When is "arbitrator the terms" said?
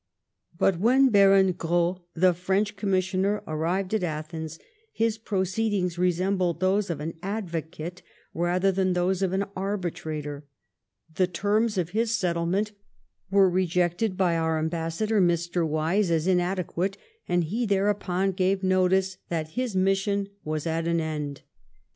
9.55-11.77